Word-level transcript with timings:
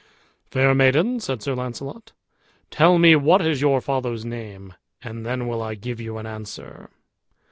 "Fair 0.49 0.73
maiden," 0.73 1.19
said 1.19 1.43
Sir 1.43 1.53
Launcelot, 1.53 2.11
"tell 2.71 2.97
me 2.97 3.15
what 3.15 3.39
is 3.45 3.61
your 3.61 3.79
father's 3.81 4.25
name, 4.25 4.73
and 5.03 5.23
then 5.27 5.47
will 5.47 5.61
I 5.61 5.75
give 5.75 6.01
you 6.01 6.17
an 6.17 6.25
answer." 6.25 6.89